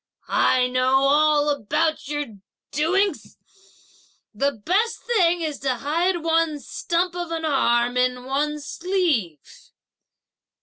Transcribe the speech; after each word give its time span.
I 0.27 0.65
know 0.67 0.97
all 1.03 1.49
about 1.49 2.07
your 2.07 2.25
doings; 2.71 3.37
the 4.33 4.51
best 4.51 5.03
thing 5.03 5.41
is 5.41 5.59
to 5.59 5.75
hide 5.75 6.23
one's 6.23 6.67
stump 6.67 7.15
of 7.15 7.29
an 7.29 7.45
arm 7.45 7.97
in 7.97 8.25
one's 8.25 8.65
sleeve!" 8.65 9.39